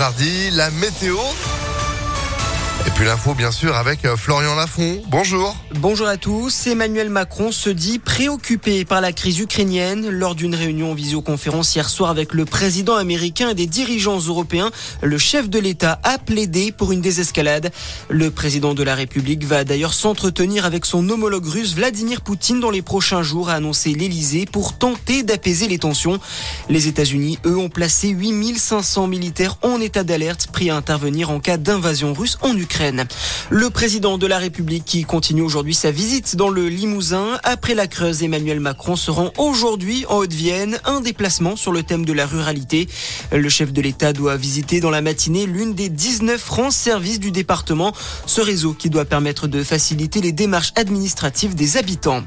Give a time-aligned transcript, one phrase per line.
[0.00, 1.18] Mardi, la météo.
[2.86, 5.02] Et puis l'info, bien sûr, avec euh, Florian Lafont.
[5.08, 5.56] Bonjour.
[5.80, 6.66] Bonjour à tous.
[6.68, 10.08] Emmanuel Macron se dit préoccupé par la crise ukrainienne.
[10.08, 14.70] Lors d'une réunion en visioconférence hier soir avec le président américain et des dirigeants européens,
[15.02, 17.72] le chef de l'État a plaidé pour une désescalade.
[18.08, 22.70] Le président de la République va d'ailleurs s'entretenir avec son homologue russe Vladimir Poutine dans
[22.70, 26.20] les prochains jours, a annoncé l'Élysée, pour tenter d'apaiser les tensions.
[26.68, 31.56] Les États-Unis, eux, ont placé 8500 militaires en état d'alerte, prêts à intervenir en cas
[31.56, 32.67] d'invasion russe en Ukraine.
[33.50, 37.38] Le président de la République qui continue aujourd'hui sa visite dans le Limousin.
[37.42, 42.04] Après la Creuse, Emmanuel Macron se rend aujourd'hui en Haute-Vienne, un déplacement sur le thème
[42.04, 42.88] de la ruralité.
[43.32, 47.32] Le chef de l'État doit visiter dans la matinée l'une des 19 francs services du
[47.32, 47.92] département,
[48.26, 52.22] ce réseau qui doit permettre de faciliter les démarches administratives des habitants.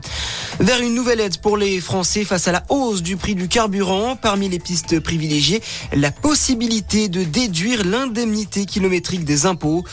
[0.60, 4.16] Vers une nouvelle aide pour les Français face à la hausse du prix du carburant,
[4.16, 5.62] parmi les pistes privilégiées,
[5.94, 9.84] la possibilité de déduire l'indemnité kilométrique des impôts.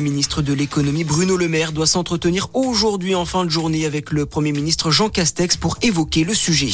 [0.00, 4.26] Ministre de l'économie Bruno Le Maire doit s'entretenir aujourd'hui en fin de journée avec le
[4.26, 6.72] Premier ministre Jean Castex pour évoquer le sujet.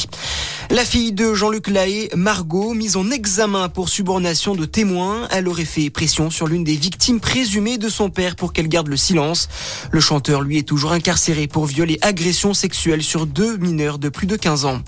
[0.69, 5.65] La fille de Jean-Luc Lahaye, Margot, mise en examen pour subornation de témoins, elle aurait
[5.65, 9.49] fait pression sur l'une des victimes présumées de son père pour qu'elle garde le silence.
[9.91, 14.09] Le chanteur, lui, est toujours incarcéré pour viol et agression sexuelle sur deux mineurs de
[14.09, 14.81] plus de 15 ans.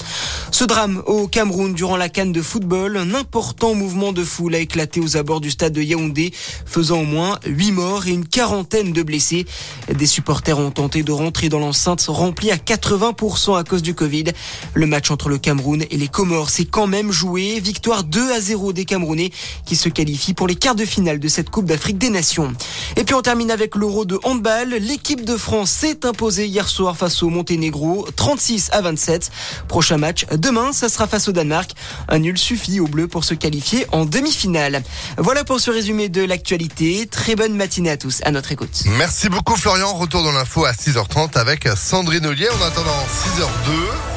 [0.52, 4.60] Ce drame au Cameroun durant la canne de football, un important mouvement de foule a
[4.60, 6.32] éclaté aux abords du stade de Yaoundé,
[6.66, 9.46] faisant au moins 8 morts et une quarantaine de blessés.
[9.94, 14.26] Des supporters ont tenté de rentrer dans l'enceinte remplie à 80% à cause du Covid.
[14.74, 17.60] Le match entre le Cameroun et les Comores s'est quand même joué.
[17.60, 19.32] Victoire 2 à 0 des Camerounais
[19.66, 22.54] qui se qualifient pour les quarts de finale de cette Coupe d'Afrique des Nations.
[22.96, 24.70] Et puis on termine avec l'Euro de handball.
[24.70, 29.32] L'équipe de France s'est imposée hier soir face au Monténégro, 36 à 27.
[29.68, 31.72] Prochain match Demain, ça sera face au Danemark.
[32.08, 34.84] Un nul suffit aux Bleus pour se qualifier en demi-finale.
[35.18, 37.08] Voilà pour ce résumé de l'actualité.
[37.10, 38.84] Très bonne matinée à À notre écoute.
[38.86, 39.94] Merci beaucoup Florian.
[39.94, 42.50] Retour dans l'info à 6h30 avec Sandrine Ollier.
[42.50, 44.13] En attendant 6h02.